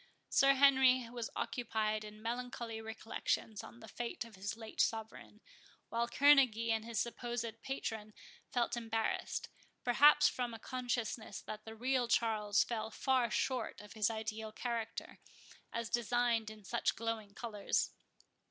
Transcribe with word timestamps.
Sir 0.29 0.55
Henry 0.55 1.07
was 1.11 1.29
occupied 1.35 2.03
in 2.03 2.23
melancholy 2.23 2.81
recollections 2.81 3.63
on 3.63 3.81
the 3.81 3.87
fate 3.87 4.25
of 4.25 4.33
his 4.33 4.57
late 4.57 4.81
sovereign, 4.81 5.41
while 5.89 6.07
Kerneguy 6.07 6.71
and 6.71 6.83
his 6.83 6.99
supposed 6.99 7.45
patron 7.61 8.15
felt 8.49 8.75
embarrassed, 8.75 9.49
perhaps 9.83 10.27
from 10.27 10.55
a 10.55 10.57
consciousness 10.59 11.39
that 11.43 11.65
the 11.65 11.75
real 11.75 12.07
Charles 12.07 12.63
fell 12.63 12.89
far 12.89 13.29
short 13.29 13.79
of 13.79 13.93
his 13.93 14.09
ideal 14.09 14.51
character, 14.51 15.19
as 15.71 15.87
designed 15.87 16.49
in 16.49 16.63
such 16.63 16.95
glowing 16.95 17.35
colours. 17.35 17.91